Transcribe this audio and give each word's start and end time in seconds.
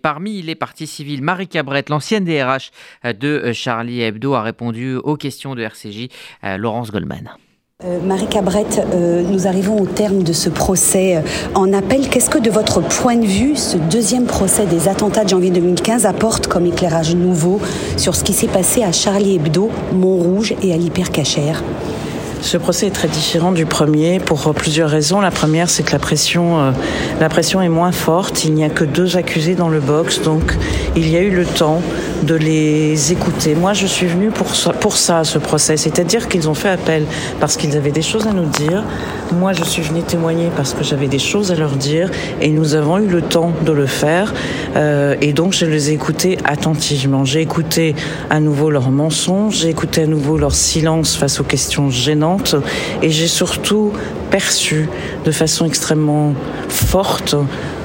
Parmi 0.00 0.42
les 0.42 0.54
parties 0.54 0.86
civiles, 0.86 1.22
Marie 1.22 1.48
Cabrette, 1.48 1.88
l'ancienne 1.88 2.24
DRH 2.24 2.70
de 3.04 3.52
Charlie 3.52 4.00
Hebdo, 4.00 4.34
a 4.34 4.42
répondu 4.42 4.94
aux 4.94 5.16
questions 5.16 5.56
de 5.56 5.62
RCJ. 5.62 6.08
Euh, 6.44 6.56
Laurence 6.56 6.92
Goldman. 6.92 7.30
Euh, 7.84 8.00
Marie 8.00 8.28
Cabrette, 8.28 8.80
euh, 8.92 9.22
nous 9.22 9.48
arrivons 9.48 9.80
au 9.80 9.86
terme 9.86 10.22
de 10.22 10.32
ce 10.32 10.48
procès 10.50 11.22
en 11.54 11.72
appel. 11.72 12.08
Qu'est-ce 12.08 12.30
que 12.30 12.38
de 12.38 12.50
votre 12.50 12.80
point 12.80 13.16
de 13.16 13.26
vue, 13.26 13.56
ce 13.56 13.76
deuxième 13.76 14.26
procès 14.26 14.66
des 14.66 14.88
attentats 14.88 15.24
de 15.24 15.30
janvier 15.30 15.50
2015 15.50 16.06
apporte 16.06 16.46
comme 16.46 16.66
éclairage 16.66 17.16
nouveau 17.16 17.60
sur 17.96 18.14
ce 18.14 18.22
qui 18.22 18.32
s'est 18.32 18.48
passé 18.48 18.84
à 18.84 18.92
Charlie 18.92 19.36
Hebdo, 19.36 19.70
Montrouge 19.92 20.54
et 20.62 20.72
à 20.72 20.76
l'Hypercachère? 20.76 21.62
Ce 22.40 22.56
procès 22.56 22.86
est 22.86 22.90
très 22.90 23.08
différent 23.08 23.52
du 23.52 23.66
premier 23.66 24.20
pour 24.20 24.54
plusieurs 24.54 24.90
raisons. 24.90 25.20
La 25.20 25.30
première, 25.30 25.68
c'est 25.68 25.82
que 25.82 25.92
la 25.92 25.98
pression, 25.98 26.60
euh, 26.60 26.70
la 27.20 27.28
pression 27.28 27.60
est 27.60 27.68
moins 27.68 27.92
forte. 27.92 28.44
Il 28.44 28.54
n'y 28.54 28.64
a 28.64 28.68
que 28.68 28.84
deux 28.84 29.16
accusés 29.16 29.54
dans 29.54 29.68
le 29.68 29.80
box, 29.80 30.22
donc 30.22 30.54
il 30.96 31.08
y 31.08 31.16
a 31.16 31.20
eu 31.20 31.30
le 31.30 31.44
temps 31.44 31.82
de 32.22 32.34
les 32.34 33.12
écouter. 33.12 33.54
Moi, 33.54 33.72
je 33.72 33.86
suis 33.86 34.06
venue 34.06 34.30
pour 34.30 34.54
ça, 34.54 34.72
pour 34.72 34.96
ça 34.96 35.24
ce 35.24 35.38
procès, 35.38 35.76
c'est-à-dire 35.76 36.28
qu'ils 36.28 36.48
ont 36.48 36.54
fait 36.54 36.68
appel 36.68 37.04
parce 37.40 37.56
qu'ils 37.56 37.76
avaient 37.76 37.90
des 37.90 38.02
choses 38.02 38.26
à 38.26 38.32
nous 38.32 38.46
dire. 38.46 38.84
Moi, 39.38 39.52
je 39.52 39.64
suis 39.64 39.82
venue 39.82 40.02
témoigner 40.02 40.50
parce 40.56 40.74
que 40.74 40.82
j'avais 40.82 41.08
des 41.08 41.18
choses 41.18 41.52
à 41.52 41.54
leur 41.54 41.72
dire, 41.72 42.10
et 42.40 42.50
nous 42.50 42.74
avons 42.74 42.98
eu 42.98 43.06
le 43.06 43.22
temps 43.22 43.52
de 43.64 43.72
le 43.72 43.86
faire. 43.86 44.32
Euh, 44.76 45.14
et 45.20 45.32
donc, 45.32 45.52
je 45.52 45.66
les 45.66 45.90
ai 45.90 45.94
écoutés 45.94 46.38
attentivement. 46.44 47.24
J'ai 47.24 47.40
écouté 47.40 47.94
à 48.30 48.40
nouveau 48.40 48.70
leurs 48.70 48.90
mensonges, 48.90 49.56
j'ai 49.58 49.68
écouté 49.68 50.02
à 50.02 50.06
nouveau 50.06 50.38
leur 50.38 50.54
silence 50.54 51.16
face 51.16 51.40
aux 51.40 51.44
questions 51.44 51.90
gênantes 51.90 52.56
et 53.02 53.10
j'ai 53.10 53.28
surtout 53.28 53.92
perçu 54.30 54.88
de 55.24 55.30
façon 55.30 55.64
extrêmement 55.64 56.34
forte 56.68 57.36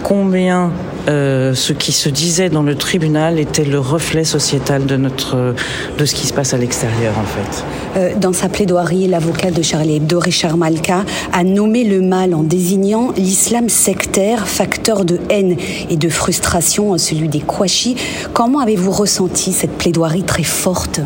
combien 0.04 0.72
euh, 1.08 1.54
ce 1.54 1.74
qui 1.74 1.92
se 1.92 2.08
disait 2.10 2.50
dans 2.50 2.64
le 2.64 2.76
tribunal 2.76 3.40
était 3.40 3.66
le 3.66 3.80
reflet 3.80 4.24
sociétal 4.24 4.86
de 4.86 4.96
notre 4.96 5.54
de 5.98 6.06
ce 6.06 6.14
qui 6.14 6.28
se 6.28 6.34
passe 6.34 6.54
à 6.54 6.58
l'extérieur 6.58 7.14
en 7.18 7.26
fait. 7.26 7.64
Euh, 7.98 8.14
dans 8.20 8.34
sa 8.34 8.50
plaidoirie, 8.50 9.08
l'avocat 9.08 9.52
de 9.52 9.62
Charlie 9.62 9.98
Hebdo, 9.98 10.20
Richard 10.20 10.58
Malka, 10.58 11.04
a 11.32 11.44
nommé 11.44 11.84
le 11.84 12.02
mal 12.02 12.34
en 12.34 12.44
désignant 12.44 13.12
l'islam 13.18 13.70
sectaire, 13.70 14.48
facteur 14.48 15.06
de 15.06 15.20
haine 15.30 15.58
et 15.90 15.98
de 15.98 16.10
frustration, 16.10 16.98
celui 16.98 17.28
des 17.28 17.42
Kouachi. 17.42 17.96
Comment 18.34 18.60
avez-vous 18.60 18.92
ressenti 18.92 19.52
cette 19.52 19.78
plaidoirie 19.78 20.24
très 20.24 20.44
forte? 20.44 21.02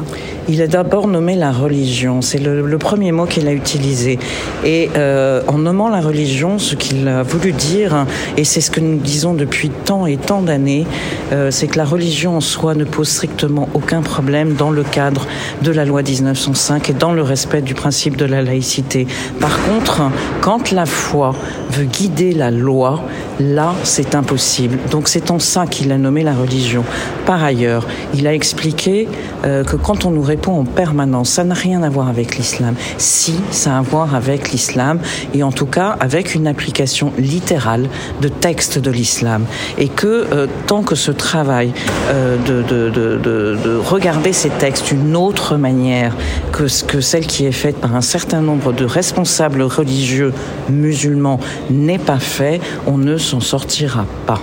Il 0.50 0.62
a 0.62 0.68
d'abord 0.68 1.08
nommé 1.08 1.36
la 1.36 1.52
religion. 1.52 2.22
C'est 2.22 2.40
le, 2.40 2.78
premier 2.78 3.12
mot 3.12 3.26
qu'il 3.26 3.48
a 3.48 3.54
utilisé. 3.54 4.20
Et 4.64 4.90
euh, 4.96 5.42
en 5.48 5.58
nommant 5.58 5.90
la 5.90 6.00
religion, 6.00 6.60
ce 6.60 6.76
qu'il 6.76 7.08
a 7.08 7.24
voulu 7.24 7.52
dire, 7.52 8.06
et 8.38 8.44
c'est 8.44 8.62
ce 8.62 8.72
que 8.72 8.80
nous 8.80 8.98
disons 8.98 9.34
depuis 9.34 9.70
tant 9.70 10.06
et 10.06 10.18
tant 10.18 10.42
d'années, 10.42 10.86
euh, 11.34 11.52
c'est 11.52 11.68
que 11.68 11.78
la 11.78 11.86
religion 11.86 12.38
en 12.38 12.42
soi 12.42 12.76
ne 12.76 12.84
pose 12.84 13.10
strictement 13.10 13.68
aucun 13.74 14.02
problème 14.02 14.54
dans 14.54 14.70
le 14.70 14.84
cadre 14.84 15.26
de 15.64 15.72
la 15.72 15.86
loi 15.86 16.02
1905 16.02 16.90
et 16.90 16.94
dans 16.94 17.14
le 17.14 17.24
respect 17.24 17.62
du 17.62 17.74
principe 17.74 18.16
de 18.16 18.26
la 18.26 18.42
laïcité. 18.42 19.08
Par 19.40 19.58
contre, 19.66 20.04
quand 20.42 20.72
la 20.72 20.86
foi 20.86 21.36
veut 21.72 21.86
guider 21.86 22.32
la 22.32 22.52
loi, 22.52 23.02
là, 23.40 23.74
c'est 23.84 24.16
impossible. 24.16 24.78
Donc 24.92 25.08
c'est 25.08 25.32
en 25.32 25.40
ça 25.40 25.66
qu'il 25.66 25.92
a 25.92 25.98
nommé 25.98 26.24
la 26.24 26.34
religion. 26.34 26.84
Par 27.26 27.44
ailleurs, 27.44 27.86
il 28.14 28.28
a 28.28 28.34
expliqué 28.34 29.08
euh, 29.46 29.64
que 29.64 29.76
quand 29.76 30.06
on 30.06 30.12
nous 30.12 30.24
en 30.46 30.64
permanence. 30.64 31.30
Ça 31.30 31.44
n'a 31.44 31.54
rien 31.54 31.84
à 31.84 31.90
voir 31.90 32.08
avec 32.08 32.38
l'islam. 32.38 32.76
Si, 32.98 33.36
ça 33.52 33.76
a 33.76 33.80
à 33.80 33.82
voir 33.82 34.16
avec 34.16 34.52
l'islam 34.52 35.00
et 35.34 35.44
en 35.44 35.52
tout 35.52 35.66
cas 35.66 35.96
avec 36.00 36.36
une 36.36 36.48
application 36.48 37.12
littérale 37.18 37.90
de 38.22 38.28
texte 38.28 38.80
de 38.80 38.92
l'islam. 38.92 39.46
Et 39.78 39.88
que 39.88 40.08
euh, 40.08 40.48
tant 40.68 40.84
que 40.84 40.96
ce 40.96 41.12
travail 41.12 41.74
euh, 42.10 42.38
de, 42.38 43.78
regarder 43.78 44.34
ces 44.34 44.50
textes 44.50 44.94
d'une 44.94 45.16
autre 45.16 45.56
manière 45.58 46.16
que, 46.52 46.64
que 46.86 47.02
celle 47.02 47.28
qui 47.28 47.46
est 47.46 47.52
faite 47.52 47.78
par 47.78 47.96
un 47.96 48.02
certain 48.02 48.42
nombre 48.42 48.74
de 48.74 48.86
responsables 48.86 49.62
religieux 49.62 50.34
musulmans 50.70 51.40
n'est 51.70 52.00
pas 52.00 52.20
fait, 52.20 52.60
on 52.86 52.98
ne 52.98 53.18
s'en 53.18 53.40
sortira 53.40 54.06
pas. 54.26 54.42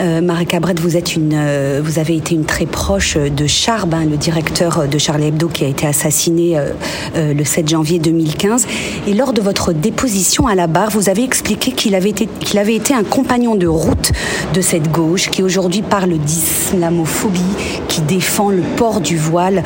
Euh, 0.00 0.20
Marie 0.20 0.46
Cabrette, 0.46 0.80
vous, 0.80 0.96
êtes 0.96 1.14
une, 1.16 1.34
euh, 1.34 1.82
avez 1.96 2.16
été 2.16 2.34
une 2.34 2.44
très 2.44 2.66
proche 2.66 3.16
de 3.16 3.46
Charb, 3.46 3.92
hein, 3.94 4.04
le 4.10 4.16
directeur 4.16 4.88
de 4.88 4.98
Charlie 4.98 5.26
Hebdo 5.26 5.48
qui 5.48 5.64
a 5.64 5.68
été 5.68 5.86
assassiné 5.86 6.56
euh, 6.56 7.34
le 7.34 7.44
7 7.44 7.68
janvier 7.68 7.98
2015. 7.98 8.66
Et 9.06 9.14
lors 9.14 9.32
de 9.32 9.40
votre 9.40 9.72
déposition 9.72 10.46
à 10.46 10.54
la 10.54 10.66
barre, 10.66 10.90
vous 10.90 11.08
avez 11.08 11.22
expliqué 11.22 11.72
qu'il 11.72 11.94
avait, 11.94 12.10
été, 12.10 12.28
avait 12.56 12.80
un 12.92 13.04
compagnon 13.04 13.54
de 13.54 13.66
route 13.66 14.12
de 14.54 14.60
cette 14.60 14.90
gauche 14.90 15.30
qui 15.30 15.42
aujourd'hui 15.42 15.82
parle 15.82 16.18
d'islamophobie, 16.18 17.40
qui 17.88 18.00
défend 18.02 18.50
le 18.50 18.62
port 18.76 19.00
du 19.00 19.16
voile 19.16 19.62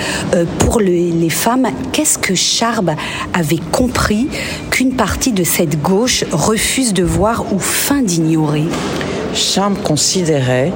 pour 0.59 0.81
les 0.81 1.31
femmes. 1.31 1.69
Qu'est-ce 1.93 2.19
que 2.19 2.35
Charb 2.35 2.91
avait 3.33 3.61
compris 3.73 4.29
qu'une 4.71 4.95
partie 4.95 5.33
de 5.33 5.45
cette 5.45 5.81
gauche 5.81 6.25
refuse 6.33 6.93
de 6.93 7.05
voir 7.05 7.53
ou 7.53 7.59
feint 7.59 8.03
d'ignorer? 8.03 8.65
Charme 9.37 9.77
considérait 9.77 10.73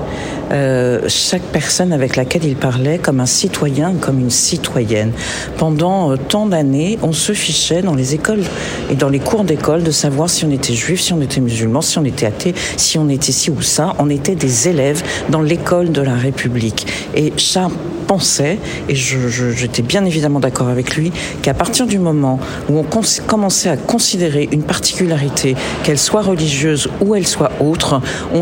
euh, 0.52 1.00
chaque 1.06 1.42
personne 1.42 1.92
avec 1.92 2.16
laquelle 2.16 2.44
il 2.44 2.56
parlait 2.56 2.98
comme 2.98 3.20
un 3.20 3.26
citoyen, 3.26 3.94
comme 4.00 4.18
une 4.18 4.30
citoyenne. 4.30 5.12
Pendant 5.58 6.12
euh, 6.12 6.16
tant 6.16 6.46
d'années, 6.46 6.98
on 7.02 7.12
se 7.12 7.32
fichait 7.32 7.82
dans 7.82 7.94
les 7.94 8.14
écoles 8.14 8.42
et 8.90 8.94
dans 8.94 9.08
les 9.08 9.20
cours 9.20 9.44
d'école 9.44 9.82
de 9.82 9.90
savoir 9.90 10.28
si 10.28 10.44
on 10.44 10.50
était 10.50 10.74
juif, 10.74 11.00
si 11.00 11.12
on 11.12 11.20
était 11.20 11.40
musulman, 11.40 11.82
si 11.82 11.98
on 11.98 12.04
était 12.04 12.26
athée, 12.26 12.54
si 12.76 12.98
on 12.98 13.08
était 13.08 13.32
ci 13.32 13.50
ou 13.50 13.62
ça. 13.62 13.94
On 13.98 14.10
était 14.10 14.34
des 14.34 14.68
élèves 14.68 15.02
dans 15.28 15.40
l'école 15.40 15.92
de 15.92 16.02
la 16.02 16.14
République. 16.14 16.86
Et 17.14 17.32
Charles 17.36 17.72
pensait, 18.08 18.58
et 18.88 18.96
j'étais 18.96 19.82
bien 19.82 20.04
évidemment 20.04 20.40
d'accord 20.40 20.66
avec 20.66 20.96
lui, 20.96 21.12
qu'à 21.42 21.54
partir 21.54 21.86
du 21.86 22.00
moment 22.00 22.40
où 22.68 22.76
on 22.76 22.84
commençait 23.28 23.68
à 23.68 23.76
considérer 23.76 24.48
une 24.50 24.64
particularité, 24.64 25.54
qu'elle 25.84 25.96
soit 25.96 26.22
religieuse 26.22 26.88
ou 27.00 27.14
elle 27.14 27.26
soit 27.26 27.52
autre, 27.60 28.00
on, 28.34 28.40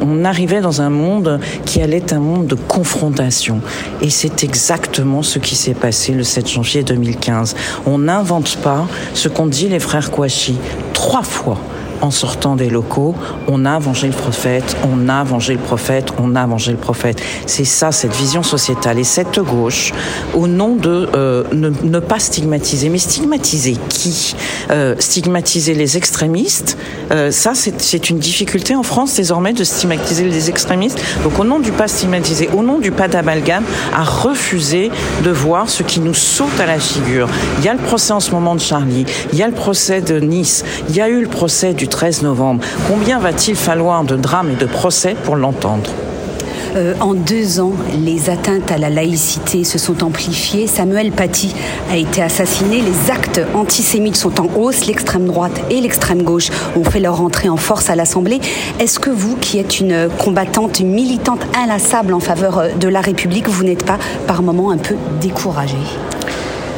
on 0.00 0.24
arrivait 0.24 0.62
dans 0.62 0.80
un 0.80 0.88
monde 0.88 1.40
qui 1.64 1.80
allait 1.80 2.12
un 2.12 2.20
monde 2.20 2.46
de 2.46 2.54
confrontation. 2.54 3.60
Et 4.00 4.10
c'est 4.10 4.44
exactement 4.44 5.22
ce 5.22 5.38
qui 5.38 5.54
s'est 5.54 5.74
passé 5.74 6.12
le 6.12 6.24
7 6.24 6.48
janvier 6.48 6.82
2015. 6.82 7.54
On 7.86 7.98
n'invente 7.98 8.56
pas 8.56 8.86
ce 9.14 9.28
qu'ont 9.28 9.46
dit 9.46 9.68
les 9.68 9.80
frères 9.80 10.10
Kouachi 10.10 10.56
trois 10.92 11.22
fois 11.22 11.58
en 12.02 12.10
sortant 12.10 12.56
des 12.56 12.68
locaux, 12.68 13.14
on 13.48 13.64
a 13.64 13.78
vengé 13.78 14.08
le 14.08 14.12
prophète, 14.12 14.76
on 14.84 15.08
a 15.08 15.22
vengé 15.24 15.54
le 15.54 15.60
prophète, 15.60 16.12
on 16.18 16.34
a 16.34 16.44
vengé 16.46 16.72
le 16.72 16.78
prophète. 16.78 17.22
C'est 17.46 17.64
ça, 17.64 17.92
cette 17.92 18.14
vision 18.14 18.42
sociétale. 18.42 18.98
Et 18.98 19.04
cette 19.04 19.38
gauche, 19.38 19.92
au 20.34 20.48
nom 20.48 20.74
de 20.74 21.08
euh, 21.14 21.44
ne, 21.52 22.00
pas 22.00 22.18
stigmatiser, 22.18 22.88
mais 22.88 22.98
stigmatiser 22.98 23.76
qui? 23.88 24.34
Euh, 24.70 24.96
Stigmatiser 24.98 25.74
les 25.74 25.96
extrémistes, 25.96 26.76
euh, 27.12 27.30
ça 27.30 27.52
c'est 27.54 28.10
une 28.10 28.18
difficulté 28.18 28.74
en 28.74 28.82
France 28.82 29.14
désormais 29.14 29.52
de 29.52 29.64
stigmatiser 29.64 30.24
les 30.24 30.50
extrémistes. 30.50 31.00
Donc 31.22 31.38
au 31.38 31.44
nom 31.44 31.60
du 31.60 31.70
pas 31.70 31.88
stigmatiser, 31.88 32.48
au 32.52 32.62
nom 32.62 32.78
du 32.78 32.90
pas 32.90 33.08
d'amalgame, 33.08 33.64
à 33.94 34.02
refuser 34.02 34.90
de 35.22 35.30
voir 35.30 35.70
ce 35.70 35.82
qui 35.82 36.00
nous 36.00 36.14
saute 36.14 36.58
à 36.58 36.66
la 36.66 36.78
figure. 36.78 37.28
Il 37.58 37.64
y 37.64 37.68
a 37.68 37.74
le 37.74 37.78
procès 37.78 38.12
en 38.12 38.20
ce 38.20 38.32
moment 38.32 38.54
de 38.54 38.60
Charlie, 38.60 39.06
il 39.32 39.38
y 39.38 39.42
a 39.42 39.46
le 39.46 39.54
procès 39.54 40.00
de 40.00 40.18
Nice, 40.18 40.64
il 40.88 40.96
y 40.96 41.00
a 41.00 41.08
eu 41.08 41.20
le 41.20 41.28
procès 41.28 41.74
du 41.74 41.88
13 41.92 42.22
novembre. 42.22 42.64
Combien 42.88 43.18
va-t-il 43.18 43.54
falloir 43.54 44.02
de 44.02 44.16
drames 44.16 44.50
et 44.50 44.56
de 44.56 44.66
procès 44.66 45.14
pour 45.24 45.36
l'entendre 45.36 45.90
euh, 46.74 46.94
en 47.00 47.12
deux 47.12 47.60
ans, 47.60 47.74
les 48.02 48.30
atteintes 48.30 48.72
à 48.72 48.78
la 48.78 48.88
laïcité 48.88 49.62
se 49.62 49.76
sont 49.76 50.02
amplifiées. 50.02 50.66
Samuel 50.66 51.12
Paty 51.12 51.54
a 51.90 51.98
été 51.98 52.22
assassiné. 52.22 52.80
Les 52.80 53.10
actes 53.10 53.42
antisémites 53.52 54.16
sont 54.16 54.40
en 54.40 54.48
hausse. 54.56 54.86
L'extrême 54.86 55.26
droite 55.26 55.60
et 55.68 55.82
l'extrême 55.82 56.22
gauche 56.22 56.48
ont 56.74 56.84
fait 56.84 57.00
leur 57.00 57.20
entrée 57.20 57.50
en 57.50 57.58
force 57.58 57.90
à 57.90 57.94
l'Assemblée. 57.94 58.40
Est-ce 58.80 58.98
que 58.98 59.10
vous, 59.10 59.36
qui 59.36 59.58
êtes 59.58 59.80
une 59.80 60.08
combattante, 60.16 60.80
une 60.80 60.92
militante 60.92 61.42
inlassable 61.54 62.14
en 62.14 62.20
faveur 62.20 62.62
de 62.80 62.88
la 62.88 63.02
République, 63.02 63.50
vous 63.50 63.64
n'êtes 63.64 63.84
pas 63.84 63.98
par 64.26 64.42
moments 64.42 64.70
un 64.70 64.78
peu 64.78 64.96
découragée? 65.20 65.76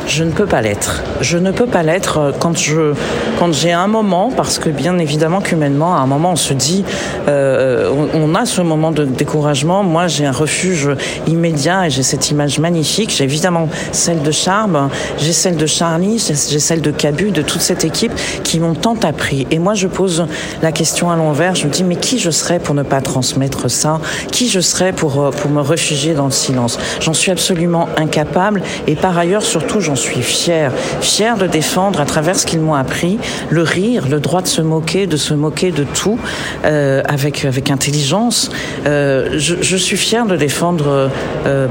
Je 0.07 0.25
ne 0.25 0.31
peux 0.31 0.47
pas 0.47 0.61
l'être. 0.61 1.03
Je 1.21 1.39
ne 1.39 1.51
peux 1.51 1.67
pas 1.67 1.83
l'être 1.83 2.19
euh, 2.19 2.33
quand 2.39 2.57
je 2.57 2.93
quand 3.39 3.53
j'ai 3.53 3.73
un 3.73 3.87
moment 3.87 4.31
parce 4.31 4.59
que 4.59 4.69
bien 4.69 4.99
évidemment 4.99 5.41
qu'humainement 5.41 5.97
à 5.97 6.01
un 6.01 6.07
moment 6.07 6.33
on 6.33 6.37
se 6.37 6.53
dit 6.53 6.85
euh, 7.29 7.91
on, 8.15 8.35
a 8.35 8.47
ce 8.47 8.61
moment 8.61 8.93
de 8.93 9.05
découragement. 9.05 9.83
Moi 9.83 10.07
j'ai 10.07 10.27
un 10.27 10.33
refuge 10.33 10.91
immédiat 11.27 11.87
et 11.87 11.91
j'ai 11.91 12.03
cette 12.03 12.31
image 12.31 12.59
magnifique. 12.59 13.11
J'ai 13.11 13.25
évidemment 13.25 13.69
celle 13.93 14.23
de 14.23 14.31
Charme, 14.31 14.89
j'ai 15.19 15.33
celle 15.33 15.57
de 15.57 15.67
Charlie, 15.67 16.19
j'ai 16.19 16.59
celle 16.59 16.81
de 16.81 16.91
Cabu, 16.91 17.31
de 17.31 17.43
toute 17.43 17.63
cette 17.63 17.85
équipe 17.85 18.13
qui 18.43 18.61
m'ont 18.61 18.75
tant 18.75 18.97
appris. 19.03 19.47
Et 19.51 19.59
moi 19.59 19.75
je 19.75 19.89
pose 19.89 20.27
la 20.63 20.73
question 20.73 21.11
à 21.11 21.17
l'envers. 21.17 21.55
Je 21.55 21.67
me 21.67 21.73
dis 21.73 21.85
mais 21.85 21.97
qui 21.97 22.19
je 22.19 22.31
serais 22.31 22.59
pour 22.59 22.75
ne 22.75 22.83
pas 22.83 23.01
transmettre 23.01 23.71
ça? 23.71 24.01
Qui 24.31 24.49
je 24.49 24.61
serais 24.61 24.93
pour 24.93 25.21
euh, 25.21 25.31
pour 25.31 25.51
me 25.51 25.61
réfugier 25.61 26.15
dans 26.15 26.27
le 26.27 26.31
silence? 26.31 26.79
J'en 27.01 27.15
suis 27.15 27.31
absolument 27.31 27.89
incapable 27.97 28.63
et 28.87 28.97
par 28.97 29.17
ailleurs 29.17 29.43
surtout 29.43 29.81
j'en 29.81 29.94
j'en 29.95 30.01
suis 30.01 30.23
fière. 30.23 30.73
Fière 31.01 31.37
de 31.37 31.47
défendre 31.47 32.01
à 32.01 32.05
travers 32.05 32.37
ce 32.37 32.47
qu'ils 32.47 32.61
m'ont 32.61 32.75
appris, 32.75 33.19
le 33.51 33.63
rire, 33.63 34.09
le 34.09 34.19
droit 34.19 34.43
de 34.43 34.49
se 34.49 34.61
moquer, 34.61 35.07
de 35.07 35.17
se 35.17 35.35
moquer 35.35 35.71
de 35.71 35.85
tout, 35.85 36.19
euh, 36.65 37.03
avec, 37.05 37.45
avec 37.45 37.71
intelligence. 37.71 38.51
Euh, 38.87 39.39
je, 39.39 39.77
suis 39.77 39.97
fière 39.97 40.27
de 40.27 40.37
défendre 40.37 41.11
euh, 41.47 41.69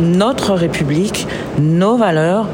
notre 0.00 0.54
République, 0.54 1.26
nos 1.58 1.98
valeurs, 1.98 2.46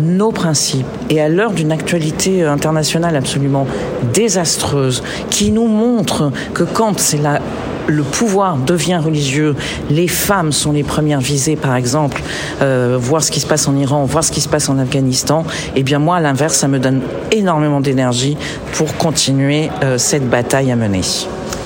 nos 0.00 0.32
principes. 0.32 0.86
Et 1.10 1.20
à 1.20 1.28
l'heure 1.28 1.52
d'une 1.52 1.72
actualité 1.72 2.44
internationale 2.44 3.14
absolument 3.16 3.66
désastreuse, 4.14 5.02
qui 5.28 5.50
nous 5.50 5.66
montre 5.66 6.32
que 6.54 6.64
quand 6.64 6.98
c'est 6.98 7.20
la 7.20 7.40
le 7.86 8.02
pouvoir 8.02 8.56
devient 8.56 9.00
religieux, 9.02 9.54
les 9.90 10.08
femmes 10.08 10.52
sont 10.52 10.72
les 10.72 10.82
premières 10.82 11.20
visées, 11.20 11.56
par 11.56 11.76
exemple, 11.76 12.22
euh, 12.60 12.98
voir 13.00 13.22
ce 13.22 13.30
qui 13.30 13.40
se 13.40 13.46
passe 13.46 13.68
en 13.68 13.76
Iran, 13.76 14.04
voir 14.04 14.24
ce 14.24 14.32
qui 14.32 14.40
se 14.40 14.48
passe 14.48 14.68
en 14.68 14.78
Afghanistan, 14.78 15.44
eh 15.76 15.82
bien 15.82 15.98
moi, 15.98 16.16
à 16.16 16.20
l'inverse, 16.20 16.56
ça 16.56 16.68
me 16.68 16.78
donne 16.78 17.00
énormément 17.30 17.80
d'énergie 17.80 18.36
pour 18.74 18.96
continuer 18.96 19.70
euh, 19.82 19.98
cette 19.98 20.28
bataille 20.28 20.70
à 20.70 20.76
mener. 20.76 21.02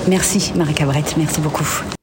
Merci, 0.07 0.53
Marie 0.55 0.73
Cabrette, 0.73 1.15
merci 1.17 1.41
beaucoup. 1.41 1.83